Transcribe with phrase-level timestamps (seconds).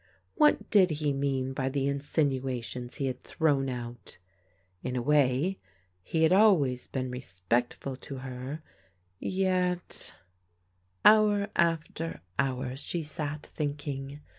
[0.33, 4.17] What did he mean by the in sinuations he had thrown out?
[4.81, 5.59] In a way,
[6.01, 8.63] he had always been respectful to her,
[9.19, 10.15] yet
[11.05, 14.21] Hour after hour she sat thinking.